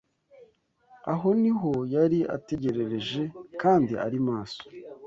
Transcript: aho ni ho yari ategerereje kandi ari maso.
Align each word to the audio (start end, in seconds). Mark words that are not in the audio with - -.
aho 1.13 1.29
ni 1.41 1.51
ho 1.59 1.71
yari 1.95 2.19
ategerereje 2.35 3.21
kandi 3.61 3.93
ari 4.05 4.19
maso. 4.27 4.61